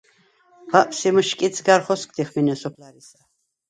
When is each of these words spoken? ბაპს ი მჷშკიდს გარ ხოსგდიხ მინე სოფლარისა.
ბაპს 0.71 0.99
ი 1.07 1.09
მჷშკიდს 1.15 1.59
გარ 1.67 1.81
ხოსგდიხ 1.85 2.29
მინე 2.35 2.53
სოფლარისა. 2.61 3.19